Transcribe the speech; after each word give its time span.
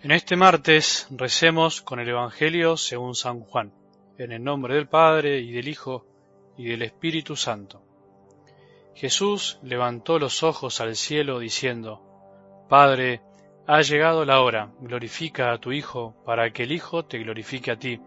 En 0.00 0.12
este 0.12 0.36
martes 0.36 1.08
recemos 1.10 1.82
con 1.82 1.98
el 1.98 2.08
Evangelio 2.08 2.76
según 2.76 3.16
San 3.16 3.40
Juan, 3.40 3.72
en 4.16 4.30
el 4.30 4.44
nombre 4.44 4.76
del 4.76 4.86
Padre 4.86 5.40
y 5.40 5.50
del 5.50 5.66
Hijo 5.66 6.06
y 6.56 6.66
del 6.66 6.82
Espíritu 6.82 7.34
Santo. 7.34 7.82
Jesús 8.94 9.58
levantó 9.60 10.20
los 10.20 10.44
ojos 10.44 10.80
al 10.80 10.94
cielo 10.94 11.40
diciendo, 11.40 12.00
Padre, 12.68 13.22
ha 13.66 13.82
llegado 13.82 14.24
la 14.24 14.40
hora, 14.40 14.70
glorifica 14.78 15.50
a 15.50 15.58
tu 15.58 15.72
Hijo, 15.72 16.14
para 16.24 16.52
que 16.52 16.62
el 16.62 16.70
Hijo 16.70 17.04
te 17.04 17.18
glorifique 17.18 17.72
a 17.72 17.76
ti, 17.76 18.00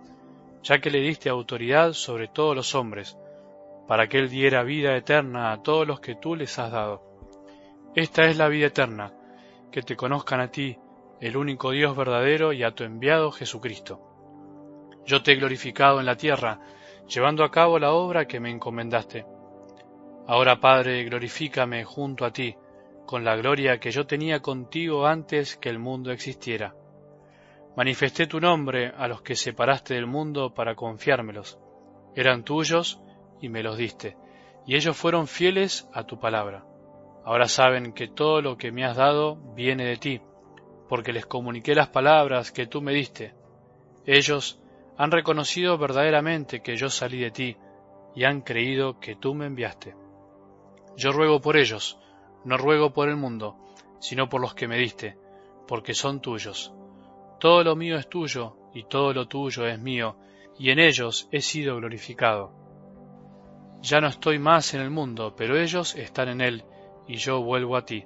ya 0.63 0.79
que 0.79 0.91
le 0.91 1.01
diste 1.01 1.27
autoridad 1.27 1.91
sobre 1.91 2.29
todos 2.29 2.55
los 2.55 2.73
hombres, 2.73 3.17
para 3.89 4.07
que 4.07 4.17
Él 4.17 4.29
diera 4.29 4.63
vida 4.63 4.95
eterna 4.95 5.51
a 5.51 5.61
todos 5.61 5.85
los 5.85 5.99
que 5.99 6.15
tú 6.15 6.37
les 6.37 6.57
has 6.57 6.71
dado. 6.71 7.03
Esta 7.95 8.27
es 8.27 8.37
la 8.37 8.47
vida 8.47 8.67
eterna, 8.67 9.11
que 9.73 9.81
te 9.81 9.97
conozcan 9.97 10.39
a 10.39 10.49
ti, 10.49 10.77
el 11.21 11.37
único 11.37 11.69
Dios 11.69 11.95
verdadero 11.95 12.51
y 12.51 12.63
a 12.63 12.71
tu 12.71 12.83
enviado 12.83 13.31
Jesucristo. 13.31 14.01
Yo 15.05 15.21
te 15.21 15.33
he 15.33 15.35
glorificado 15.35 15.99
en 15.99 16.07
la 16.07 16.17
tierra, 16.17 16.59
llevando 17.07 17.43
a 17.43 17.51
cabo 17.51 17.77
la 17.77 17.91
obra 17.91 18.27
que 18.27 18.39
me 18.39 18.49
encomendaste. 18.49 19.25
Ahora, 20.27 20.59
Padre, 20.59 21.03
glorifícame 21.03 21.83
junto 21.83 22.25
a 22.25 22.31
ti, 22.31 22.55
con 23.05 23.23
la 23.23 23.35
gloria 23.35 23.79
que 23.79 23.91
yo 23.91 24.07
tenía 24.07 24.41
contigo 24.41 25.05
antes 25.05 25.57
que 25.57 25.69
el 25.69 25.77
mundo 25.77 26.11
existiera. 26.11 26.73
Manifesté 27.75 28.25
tu 28.25 28.39
nombre 28.39 28.91
a 28.97 29.07
los 29.07 29.21
que 29.21 29.35
separaste 29.35 29.93
del 29.93 30.07
mundo 30.07 30.55
para 30.55 30.75
confiármelos. 30.75 31.59
Eran 32.15 32.43
tuyos 32.43 32.99
y 33.39 33.49
me 33.49 33.61
los 33.61 33.77
diste, 33.77 34.17
y 34.65 34.75
ellos 34.75 34.97
fueron 34.97 35.27
fieles 35.27 35.87
a 35.93 36.03
tu 36.05 36.19
palabra. 36.19 36.65
Ahora 37.23 37.47
saben 37.47 37.93
que 37.93 38.07
todo 38.07 38.41
lo 38.41 38.57
que 38.57 38.71
me 38.71 38.85
has 38.85 38.97
dado 38.97 39.35
viene 39.53 39.85
de 39.85 39.97
ti, 39.97 40.21
porque 40.91 41.13
les 41.13 41.25
comuniqué 41.25 41.73
las 41.73 41.87
palabras 41.87 42.51
que 42.51 42.67
tú 42.67 42.81
me 42.81 42.91
diste. 42.91 43.33
Ellos 44.05 44.59
han 44.97 45.09
reconocido 45.09 45.77
verdaderamente 45.77 46.61
que 46.61 46.75
yo 46.75 46.89
salí 46.89 47.21
de 47.21 47.31
ti, 47.31 47.57
y 48.13 48.25
han 48.25 48.41
creído 48.41 48.99
que 48.99 49.15
tú 49.15 49.33
me 49.33 49.45
enviaste. 49.45 49.95
Yo 50.97 51.13
ruego 51.13 51.39
por 51.39 51.55
ellos, 51.55 51.97
no 52.43 52.57
ruego 52.57 52.91
por 52.91 53.07
el 53.07 53.15
mundo, 53.15 53.55
sino 54.01 54.27
por 54.27 54.41
los 54.41 54.53
que 54.53 54.67
me 54.67 54.77
diste, 54.77 55.17
porque 55.65 55.93
son 55.93 56.19
tuyos. 56.19 56.73
Todo 57.39 57.63
lo 57.63 57.77
mío 57.77 57.95
es 57.95 58.09
tuyo, 58.09 58.57
y 58.73 58.83
todo 58.83 59.13
lo 59.13 59.29
tuyo 59.29 59.65
es 59.65 59.79
mío, 59.79 60.17
y 60.59 60.71
en 60.71 60.79
ellos 60.79 61.29
he 61.31 61.39
sido 61.39 61.77
glorificado. 61.77 62.51
Ya 63.81 64.01
no 64.01 64.07
estoy 64.07 64.39
más 64.39 64.73
en 64.73 64.81
el 64.81 64.89
mundo, 64.89 65.35
pero 65.37 65.57
ellos 65.57 65.95
están 65.95 66.27
en 66.27 66.41
él, 66.41 66.65
y 67.07 67.15
yo 67.15 67.41
vuelvo 67.41 67.77
a 67.77 67.85
ti. 67.85 68.03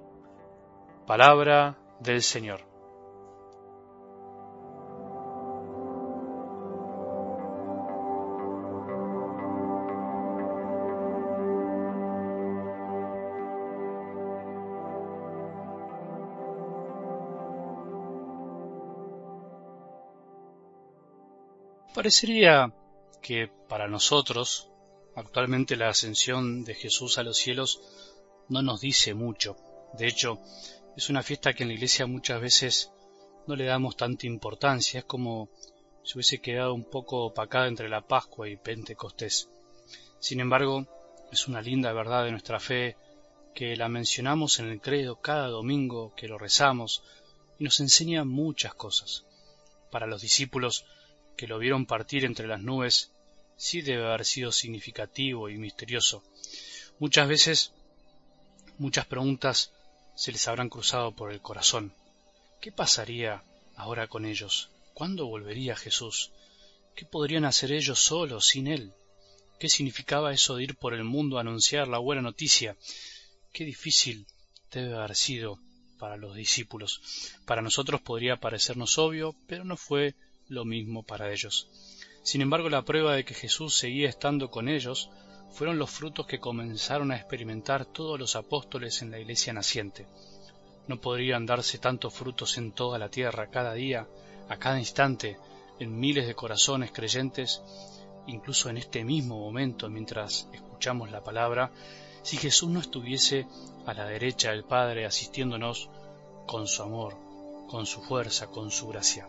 Palabra 1.07 1.79
del 1.99 2.21
Señor. 2.21 2.74
Parecería 21.95 22.73
que 23.21 23.47
para 23.69 23.87
nosotros 23.87 24.67
actualmente 25.15 25.77
la 25.77 25.87
ascensión 25.87 26.65
de 26.65 26.75
Jesús 26.75 27.17
a 27.17 27.23
los 27.23 27.37
cielos 27.37 27.79
no 28.49 28.61
nos 28.61 28.81
dice 28.81 29.13
mucho. 29.13 29.55
De 29.93 30.05
hecho, 30.05 30.41
es 30.97 31.09
una 31.09 31.23
fiesta 31.23 31.53
que 31.53 31.63
en 31.63 31.69
la 31.69 31.75
iglesia 31.75 32.05
muchas 32.05 32.41
veces 32.41 32.91
no 33.47 33.55
le 33.55 33.63
damos 33.63 33.95
tanta 33.95 34.27
importancia. 34.27 34.99
Es 34.99 35.05
como 35.05 35.47
si 36.03 36.17
hubiese 36.17 36.41
quedado 36.41 36.73
un 36.73 36.83
poco 36.83 37.27
opacada 37.27 37.67
entre 37.67 37.87
la 37.87 38.05
Pascua 38.05 38.49
y 38.49 38.57
Pentecostés. 38.57 39.49
Sin 40.19 40.41
embargo, 40.41 40.85
es 41.31 41.47
una 41.47 41.61
linda 41.61 41.93
verdad 41.93 42.25
de 42.25 42.31
nuestra 42.31 42.59
fe 42.59 42.97
que 43.53 43.77
la 43.77 43.87
mencionamos 43.87 44.59
en 44.59 44.67
el 44.67 44.81
credo 44.81 45.21
cada 45.21 45.47
domingo 45.47 46.13
que 46.13 46.27
lo 46.27 46.37
rezamos 46.37 47.03
y 47.57 47.63
nos 47.63 47.79
enseña 47.79 48.25
muchas 48.25 48.75
cosas. 48.75 49.25
Para 49.91 50.07
los 50.07 50.21
discípulos 50.21 50.83
que 51.35 51.47
lo 51.47 51.59
vieron 51.59 51.85
partir 51.85 52.25
entre 52.25 52.47
las 52.47 52.61
nubes, 52.61 53.11
sí 53.57 53.81
debe 53.81 54.05
haber 54.05 54.25
sido 54.25 54.51
significativo 54.51 55.49
y 55.49 55.57
misterioso. 55.57 56.23
Muchas 56.99 57.27
veces, 57.27 57.71
muchas 58.77 59.05
preguntas 59.05 59.71
se 60.15 60.31
les 60.31 60.47
habrán 60.47 60.69
cruzado 60.69 61.11
por 61.11 61.31
el 61.31 61.41
corazón. 61.41 61.93
¿Qué 62.61 62.71
pasaría 62.71 63.43
ahora 63.75 64.07
con 64.07 64.25
ellos? 64.25 64.69
¿Cuándo 64.93 65.27
volvería 65.27 65.75
Jesús? 65.75 66.31
¿Qué 66.95 67.05
podrían 67.05 67.45
hacer 67.45 67.71
ellos 67.73 67.99
solos, 67.99 68.47
sin 68.47 68.67
Él? 68.67 68.93
¿Qué 69.59 69.67
significaba 69.69 70.33
eso 70.33 70.55
de 70.55 70.63
ir 70.63 70.75
por 70.75 70.93
el 70.93 71.03
mundo 71.03 71.37
a 71.37 71.41
anunciar 71.41 71.87
la 71.87 71.97
buena 71.97 72.21
noticia? 72.21 72.77
Qué 73.51 73.65
difícil 73.65 74.25
debe 74.71 74.95
haber 74.95 75.15
sido 75.15 75.59
para 75.99 76.17
los 76.17 76.35
discípulos. 76.35 77.01
Para 77.45 77.61
nosotros 77.61 78.01
podría 78.01 78.37
parecernos 78.37 78.97
obvio, 78.97 79.35
pero 79.47 79.63
no 79.63 79.77
fue 79.77 80.15
lo 80.47 80.65
mismo 80.65 81.03
para 81.03 81.31
ellos. 81.31 81.69
Sin 82.23 82.41
embargo, 82.41 82.69
la 82.69 82.83
prueba 82.83 83.15
de 83.15 83.25
que 83.25 83.33
Jesús 83.33 83.77
seguía 83.77 84.09
estando 84.09 84.49
con 84.49 84.67
ellos 84.67 85.09
fueron 85.51 85.77
los 85.77 85.89
frutos 85.89 86.25
que 86.25 86.39
comenzaron 86.39 87.11
a 87.11 87.15
experimentar 87.15 87.85
todos 87.85 88.19
los 88.19 88.35
apóstoles 88.35 89.01
en 89.01 89.11
la 89.11 89.19
iglesia 89.19 89.53
naciente. 89.53 90.07
No 90.87 90.99
podrían 90.99 91.45
darse 91.45 91.77
tantos 91.77 92.13
frutos 92.13 92.57
en 92.57 92.71
toda 92.71 92.99
la 92.99 93.09
tierra, 93.09 93.49
cada 93.49 93.73
día, 93.73 94.07
a 94.49 94.57
cada 94.57 94.79
instante, 94.79 95.37
en 95.79 95.99
miles 95.99 96.27
de 96.27 96.35
corazones 96.35 96.91
creyentes, 96.91 97.61
incluso 98.27 98.69
en 98.69 98.77
este 98.77 99.03
mismo 99.03 99.39
momento 99.39 99.89
mientras 99.89 100.47
escuchamos 100.53 101.11
la 101.11 101.23
palabra, 101.23 101.71
si 102.21 102.37
Jesús 102.37 102.69
no 102.69 102.79
estuviese 102.79 103.47
a 103.85 103.93
la 103.93 104.05
derecha 104.05 104.51
del 104.51 104.63
Padre 104.63 105.05
asistiéndonos 105.05 105.89
con 106.47 106.67
su 106.67 106.83
amor, 106.83 107.15
con 107.67 107.85
su 107.85 108.01
fuerza, 108.01 108.47
con 108.47 108.71
su 108.71 108.87
gracia. 108.87 109.27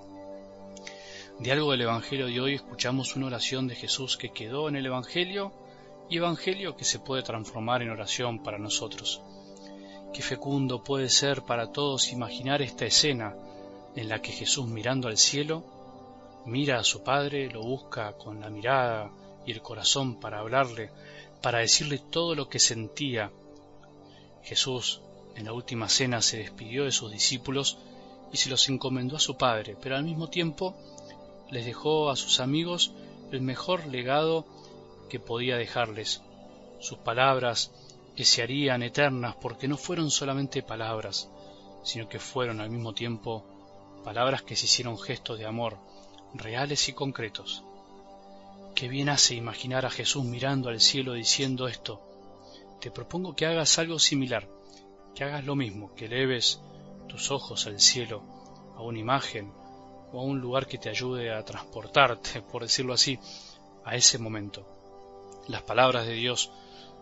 De 1.38 1.52
algo 1.52 1.72
del 1.72 1.82
Evangelio 1.82 2.28
de 2.28 2.41
hoy 2.41 2.54
escuchamos 2.54 3.14
una 3.14 3.26
oración 3.26 3.69
de 3.69 3.74
Jesús 3.74 4.16
que 4.16 4.30
quedó 4.30 4.70
en 4.70 4.76
el 4.76 4.86
Evangelio 4.86 5.52
y 6.08 6.16
Evangelio 6.16 6.76
que 6.76 6.86
se 6.86 6.98
puede 6.98 7.22
transformar 7.22 7.82
en 7.82 7.91
oración 7.91 8.42
para 8.42 8.58
nosotros. 8.58 9.20
Qué 10.14 10.22
fecundo 10.22 10.82
puede 10.82 11.10
ser 11.10 11.42
para 11.42 11.72
todos 11.72 12.10
imaginar 12.10 12.62
esta 12.62 12.86
escena 12.86 13.36
en 13.94 14.08
la 14.08 14.22
que 14.22 14.32
Jesús 14.32 14.66
mirando 14.66 15.08
al 15.08 15.19
cielo 15.19 15.62
mira 16.46 16.78
a 16.78 16.84
su 16.84 17.02
Padre, 17.02 17.50
lo 17.50 17.60
busca 17.60 18.14
con 18.14 18.41
la 18.41 18.48
mirada 18.48 19.12
y 19.44 19.52
el 19.52 19.60
corazón 19.60 20.19
para 20.19 20.38
hablarle, 20.38 20.91
para 21.42 21.58
decirle 21.58 21.98
todo 21.98 22.34
lo 22.34 22.48
que 22.48 22.58
sentía. 22.58 23.30
Jesús 24.42 25.02
en 25.34 25.44
la 25.44 25.52
última 25.52 25.91
cena 25.91 26.22
se 26.22 26.38
despidió 26.38 26.84
de 26.84 26.92
sus 26.92 27.12
discípulos 27.12 27.76
y 28.32 28.38
se 28.38 28.48
los 28.48 28.66
encomendó 28.70 29.16
a 29.16 29.20
su 29.20 29.36
Padre, 29.36 29.76
pero 29.80 29.96
al 29.96 30.04
mismo 30.04 30.28
tiempo 30.28 30.75
les 31.50 31.64
dejó 31.64 32.10
a 32.10 32.16
sus 32.16 32.40
amigos 32.40 32.92
el 33.30 33.40
mejor 33.40 33.86
legado 33.86 34.44
que 35.08 35.20
podía 35.20 35.56
dejarles, 35.56 36.22
sus 36.80 36.98
palabras 36.98 37.72
que 38.14 38.24
se 38.24 38.42
harían 38.42 38.82
eternas 38.82 39.36
porque 39.36 39.68
no 39.68 39.76
fueron 39.76 40.10
solamente 40.10 40.62
palabras, 40.62 41.28
sino 41.82 42.08
que 42.08 42.18
fueron 42.18 42.60
al 42.60 42.70
mismo 42.70 42.92
tiempo 42.94 43.44
palabras 44.04 44.42
que 44.42 44.56
se 44.56 44.66
hicieron 44.66 44.98
gestos 44.98 45.38
de 45.38 45.46
amor, 45.46 45.78
reales 46.34 46.88
y 46.88 46.92
concretos. 46.92 47.62
Qué 48.74 48.88
bien 48.88 49.08
hace 49.08 49.34
imaginar 49.34 49.86
a 49.86 49.90
Jesús 49.90 50.24
mirando 50.24 50.69
al 50.69 50.81
cielo 50.81 51.14
diciendo 51.14 51.69
esto. 51.69 52.00
Te 52.81 52.90
propongo 52.90 53.34
que 53.34 53.46
hagas 53.46 53.78
algo 53.78 53.99
similar, 53.99 54.49
que 55.14 55.25
hagas 55.25 55.44
lo 55.44 55.56
mismo, 55.56 55.94
que 55.94 56.08
leves 56.08 56.60
tus 57.08 57.31
ojos 57.31 57.66
al 57.66 57.81
cielo, 57.81 58.22
a 58.76 58.82
una 58.82 58.99
imagen, 58.99 59.52
o 60.16 60.20
a 60.20 60.24
un 60.24 60.40
lugar 60.40 60.66
que 60.66 60.78
te 60.78 60.88
ayude 60.88 61.30
a 61.30 61.44
transportarte, 61.44 62.40
por 62.40 62.62
decirlo 62.62 62.94
así, 62.94 63.18
a 63.84 63.96
ese 63.96 64.18
momento. 64.18 64.64
Las 65.46 65.62
palabras 65.62 66.06
de 66.06 66.14
Dios 66.14 66.50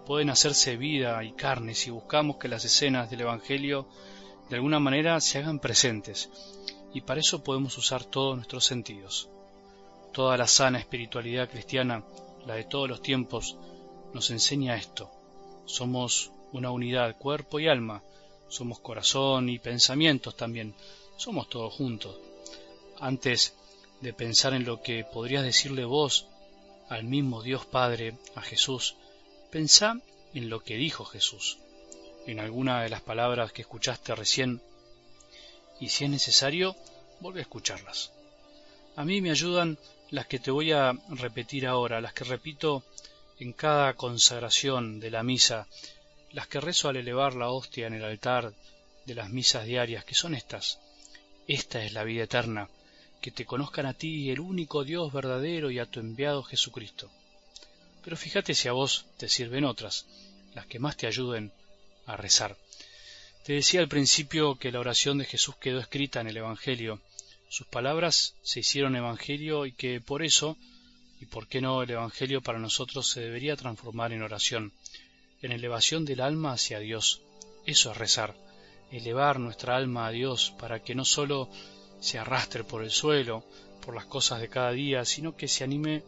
pueden 0.05 0.31
hacerse 0.31 0.77
vida 0.77 1.23
y 1.23 1.33
carne 1.33 1.77
si 1.77 1.91
buscamos 1.91 2.39
que 2.39 2.49
las 2.49 2.65
escenas 2.65 3.09
del 3.11 3.21
Evangelio 3.21 3.87
de 4.51 4.57
alguna 4.57 4.81
manera 4.81 5.21
se 5.21 5.39
hagan 5.39 5.61
presentes, 5.61 6.29
y 6.93 7.03
para 7.03 7.21
eso 7.21 7.45
podemos 7.45 7.79
usar 7.79 8.05
todos 8.05 8.35
nuestros 8.35 8.65
sentidos. 8.65 9.31
Toda 10.13 10.37
la 10.37 10.49
sana 10.49 10.81
espiritualidad 10.81 11.49
cristiana, 11.49 12.05
la 12.45 12.55
de 12.55 12.65
todos 12.65 12.89
los 12.89 13.01
tiempos, 13.01 13.57
nos 14.13 14.29
enseña 14.31 14.75
esto. 14.75 15.09
Somos 15.67 16.33
una 16.53 16.73
unidad, 16.73 17.17
cuerpo 17.17 17.61
y 17.61 17.69
alma, 17.69 18.03
somos 18.49 18.81
corazón 18.81 19.49
y 19.49 19.61
pensamientos 19.61 20.37
también, 20.37 20.75
somos 21.17 21.49
todos 21.49 21.73
juntos 21.73 22.19
antes 23.01 23.55
de 24.01 24.13
pensar 24.13 24.55
en 24.55 24.65
lo 24.65 24.83
que 24.83 25.05
podrías 25.05 25.45
decirle 25.45 25.85
vos 25.85 26.27
al 26.89 27.05
mismo 27.05 27.43
Dios 27.43 27.65
Padre, 27.67 28.17
a 28.35 28.43
Jesús, 28.43 28.97
pensá 29.51 30.01
en 30.35 30.51
lo 30.51 30.63
que 30.63 30.77
dijo 30.77 31.05
Jesús, 31.05 31.59
en 32.27 32.41
alguna 32.41 32.83
de 32.83 32.91
las 32.91 33.01
palabras 33.01 33.53
que 33.53 33.63
escuchaste 33.63 34.15
recién, 34.15 34.61
y 35.81 35.89
si 35.89 36.05
es 36.05 36.11
necesario, 36.11 36.77
vuelve 37.21 37.41
a 37.41 37.43
escucharlas. 37.43 38.13
A 38.97 39.05
mí 39.05 39.21
me 39.21 39.31
ayudan 39.31 39.79
las 40.11 40.27
que 40.27 40.39
te 40.39 40.51
voy 40.51 40.73
a 40.73 40.93
repetir 41.09 41.67
ahora, 41.67 42.01
las 42.01 42.13
que 42.13 42.25
repito 42.25 42.85
en 43.39 43.53
cada 43.53 43.95
consagración 43.95 45.01
de 45.01 45.11
la 45.11 45.23
misa, 45.23 45.67
las 46.31 46.47
que 46.47 46.61
rezo 46.61 46.89
al 46.89 46.97
elevar 46.97 47.35
la 47.35 47.51
hostia 47.51 47.87
en 47.87 47.95
el 47.95 48.05
altar 48.05 48.53
de 49.07 49.15
las 49.15 49.31
misas 49.31 49.65
diarias, 49.65 50.05
que 50.05 50.15
son 50.15 50.35
estas. 50.35 50.79
Esta 51.47 51.85
es 51.85 51.93
la 51.93 52.05
vida 52.05 52.25
eterna, 52.25 52.69
que 53.25 53.31
te 53.31 53.47
conozcan 53.47 53.87
a 53.87 53.95
ti, 53.95 54.29
el 54.29 54.39
único 54.39 54.85
Dios 54.85 55.11
verdadero, 55.11 55.71
y 55.71 55.79
a 55.79 55.87
tu 55.87 55.99
enviado 55.99 56.43
Jesucristo. 56.43 57.11
Pero 58.03 58.19
fíjate 58.19 58.55
si 58.55 58.69
a 58.69 58.73
vos 58.73 59.07
te 59.17 59.31
sirven 59.31 59.65
otras, 59.65 60.05
las 60.55 60.67
que 60.67 60.79
más 60.79 60.99
te 60.99 61.07
ayuden 61.07 61.51
a 62.05 62.19
rezar. 62.19 62.55
Te 63.43 63.55
decía 63.55 63.81
al 63.81 63.89
principio 63.89 64.59
que 64.59 64.71
la 64.71 64.81
oración 64.81 65.17
de 65.17 65.25
Jesús 65.25 65.57
quedó 65.57 65.81
escrita 65.81 66.21
en 66.21 66.27
el 66.27 66.37
Evangelio. 66.37 67.01
Sus 67.49 67.67
palabras 67.67 68.35
se 68.43 68.61
hicieron 68.61 68.95
Evangelio 68.95 69.65
y 69.65 69.73
que 69.73 70.03
por 70.03 70.23
eso, 70.23 70.59
y 71.19 71.25
por 71.25 71.49
qué 71.49 71.63
no 71.63 71.83
el 71.83 71.93
Evangelio 71.93 72.43
para 72.43 72.59
nosotros 72.59 73.09
se 73.09 73.23
debería 73.23 73.57
transformar 73.57 74.13
en 74.13 74.23
oración, 74.23 74.75
en 75.41 75.53
elevación 75.53 76.05
del 76.05 76.21
alma 76.21 76.53
hacia 76.53 76.79
Dios. 76.79 77.23
Eso 77.65 77.91
es 77.91 77.97
rezar, 77.97 78.37
elevar 78.93 79.41
nuestra 79.41 79.77
alma 79.77 80.09
a 80.09 80.11
Dios 80.11 80.53
para 80.59 80.83
que 80.83 80.95
no 80.95 81.07
sólo 81.07 81.49
se 82.05 82.19
arrastre 82.19 82.65
por 82.65 82.83
el 82.83 82.91
suelo, 82.91 83.45
por 83.83 83.95
las 83.95 84.05
cosas 84.05 84.39
de 84.39 84.51
cada 84.51 84.73
día, 84.73 85.07
sino 85.07 85.35
que 85.35 85.49
se 85.49 85.65
anime 85.65 86.03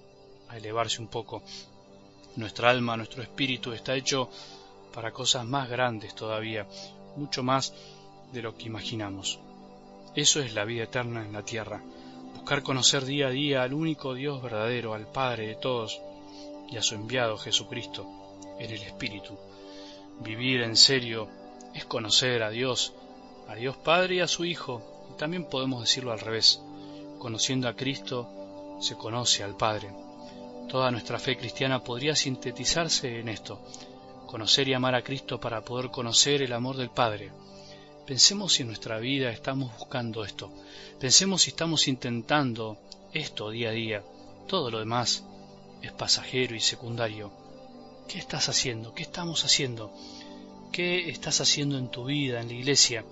a 0.46 0.58
elevarse 0.58 1.00
un 1.00 1.08
poco. 1.08 1.42
Nuestra 2.36 2.68
alma, 2.68 2.98
nuestro 2.98 3.22
espíritu 3.22 3.72
está 3.72 3.94
hecho 3.94 4.28
para 4.92 5.10
cosas 5.10 5.46
más 5.46 5.70
grandes 5.70 6.14
todavía, 6.14 6.66
mucho 7.16 7.42
más 7.42 7.72
de 8.30 8.42
lo 8.42 8.54
que 8.58 8.66
imaginamos. 8.66 9.38
Eso 10.14 10.40
es 10.40 10.52
la 10.52 10.66
vida 10.66 10.84
eterna 10.84 11.24
en 11.24 11.32
la 11.32 11.46
tierra, 11.46 11.82
buscar 12.34 12.62
conocer 12.62 13.06
día 13.06 13.28
a 13.28 13.30
día 13.30 13.62
al 13.62 13.72
único 13.72 14.12
Dios 14.12 14.42
verdadero, 14.42 14.92
al 14.92 15.06
Padre 15.06 15.46
de 15.46 15.54
todos, 15.54 16.02
y 16.68 16.76
a 16.76 16.82
su 16.82 16.94
enviado 16.94 17.38
Jesucristo, 17.38 18.06
en 18.58 18.70
el 18.70 18.82
Espíritu. 18.82 19.38
Vivir 20.20 20.60
en 20.60 20.76
serio 20.76 21.26
es 21.72 21.86
conocer 21.86 22.42
a 22.42 22.50
Dios, 22.50 22.92
a 23.48 23.54
Dios 23.54 23.78
Padre 23.78 24.16
y 24.16 24.20
a 24.20 24.28
su 24.28 24.44
Hijo, 24.44 24.95
también 25.16 25.44
podemos 25.44 25.80
decirlo 25.80 26.12
al 26.12 26.20
revés. 26.20 26.60
Conociendo 27.18 27.68
a 27.68 27.74
Cristo 27.74 28.28
se 28.80 28.96
conoce 28.96 29.42
al 29.42 29.56
Padre. 29.56 29.90
Toda 30.68 30.90
nuestra 30.90 31.18
fe 31.18 31.36
cristiana 31.36 31.82
podría 31.82 32.16
sintetizarse 32.16 33.20
en 33.20 33.28
esto, 33.28 33.60
conocer 34.26 34.68
y 34.68 34.74
amar 34.74 34.94
a 34.94 35.02
Cristo 35.02 35.40
para 35.40 35.64
poder 35.64 35.90
conocer 35.90 36.42
el 36.42 36.52
amor 36.52 36.76
del 36.76 36.90
Padre. 36.90 37.30
Pensemos 38.06 38.52
si 38.52 38.62
en 38.62 38.68
nuestra 38.68 38.98
vida 38.98 39.30
estamos 39.30 39.76
buscando 39.78 40.24
esto, 40.24 40.52
pensemos 41.00 41.42
si 41.42 41.50
estamos 41.50 41.88
intentando 41.88 42.78
esto 43.12 43.50
día 43.50 43.70
a 43.70 43.72
día. 43.72 44.04
Todo 44.46 44.70
lo 44.70 44.78
demás 44.78 45.24
es 45.82 45.92
pasajero 45.92 46.54
y 46.54 46.60
secundario. 46.60 47.32
¿Qué 48.08 48.18
estás 48.18 48.48
haciendo? 48.48 48.94
¿Qué 48.94 49.02
estamos 49.02 49.44
haciendo? 49.44 49.92
¿Qué 50.70 51.08
estás 51.08 51.40
haciendo 51.40 51.78
en 51.78 51.90
tu 51.90 52.04
vida, 52.04 52.40
en 52.40 52.48
la 52.48 52.54
iglesia? 52.54 53.04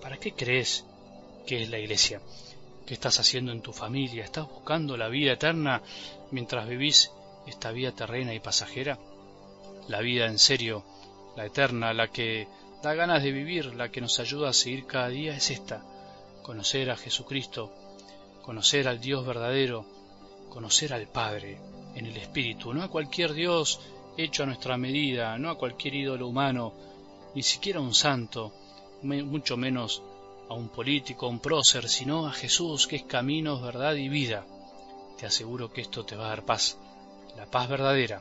¿Para 0.00 0.16
qué 0.16 0.32
crees 0.32 0.84
es 1.56 1.70
la 1.70 1.78
iglesia? 1.78 2.20
¿Qué 2.86 2.94
estás 2.94 3.20
haciendo 3.20 3.52
en 3.52 3.62
tu 3.62 3.72
familia? 3.72 4.24
¿Estás 4.24 4.48
buscando 4.48 4.96
la 4.96 5.08
vida 5.08 5.32
eterna 5.32 5.82
mientras 6.30 6.68
vivís 6.68 7.10
esta 7.46 7.72
vida 7.72 7.92
terrena 7.92 8.34
y 8.34 8.40
pasajera? 8.40 8.98
La 9.88 10.00
vida 10.00 10.26
en 10.26 10.38
serio, 10.38 10.84
la 11.36 11.46
eterna, 11.46 11.92
la 11.92 12.08
que 12.08 12.46
da 12.82 12.94
ganas 12.94 13.22
de 13.22 13.32
vivir, 13.32 13.74
la 13.74 13.90
que 13.90 14.00
nos 14.00 14.18
ayuda 14.20 14.50
a 14.50 14.52
seguir 14.52 14.86
cada 14.86 15.08
día 15.08 15.36
es 15.36 15.50
esta, 15.50 15.82
conocer 16.42 16.90
a 16.90 16.96
Jesucristo, 16.96 17.72
conocer 18.42 18.88
al 18.88 19.00
Dios 19.00 19.26
verdadero, 19.26 19.84
conocer 20.48 20.92
al 20.92 21.06
Padre 21.06 21.58
en 21.94 22.06
el 22.06 22.16
Espíritu, 22.16 22.72
no 22.72 22.82
a 22.82 22.88
cualquier 22.88 23.32
Dios 23.34 23.80
hecho 24.16 24.42
a 24.42 24.46
nuestra 24.46 24.76
medida, 24.76 25.38
no 25.38 25.50
a 25.50 25.58
cualquier 25.58 25.94
ídolo 25.94 26.28
humano, 26.28 26.72
ni 27.34 27.42
siquiera 27.42 27.78
a 27.78 27.82
un 27.82 27.94
santo, 27.94 28.52
mucho 29.02 29.56
menos 29.56 30.02
a 30.50 30.54
un 30.54 30.68
político, 30.68 31.26
a 31.26 31.28
un 31.28 31.38
prócer, 31.38 31.88
sino 31.88 32.26
a 32.26 32.32
Jesús, 32.32 32.88
que 32.88 32.96
es 32.96 33.04
camino, 33.04 33.60
verdad 33.60 33.94
y 33.94 34.08
vida. 34.08 34.44
Te 35.16 35.24
aseguro 35.24 35.72
que 35.72 35.80
esto 35.80 36.04
te 36.04 36.16
va 36.16 36.26
a 36.26 36.30
dar 36.30 36.44
paz, 36.44 36.76
la 37.36 37.46
paz 37.46 37.68
verdadera. 37.68 38.20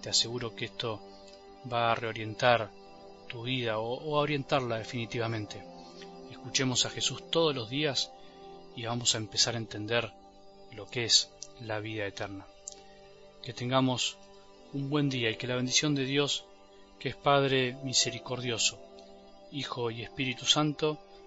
Te 0.00 0.08
aseguro 0.08 0.54
que 0.54 0.64
esto 0.64 1.02
va 1.70 1.92
a 1.92 1.94
reorientar 1.94 2.70
tu 3.28 3.42
vida 3.42 3.78
o, 3.78 3.92
o 3.92 4.16
a 4.16 4.20
orientarla 4.20 4.78
definitivamente. 4.78 5.62
Escuchemos 6.30 6.86
a 6.86 6.90
Jesús 6.90 7.30
todos 7.30 7.54
los 7.54 7.68
días 7.68 8.10
y 8.74 8.86
vamos 8.86 9.14
a 9.14 9.18
empezar 9.18 9.54
a 9.54 9.58
entender 9.58 10.10
lo 10.72 10.86
que 10.86 11.04
es 11.04 11.30
la 11.60 11.78
vida 11.80 12.06
eterna. 12.06 12.46
Que 13.42 13.52
tengamos 13.52 14.16
un 14.72 14.88
buen 14.88 15.10
día 15.10 15.28
y 15.28 15.36
que 15.36 15.46
la 15.46 15.56
bendición 15.56 15.94
de 15.94 16.06
Dios, 16.06 16.46
que 16.98 17.10
es 17.10 17.16
Padre 17.16 17.76
misericordioso, 17.82 18.78
Hijo 19.52 19.90
y 19.90 20.02
Espíritu 20.02 20.46
Santo, 20.46 20.98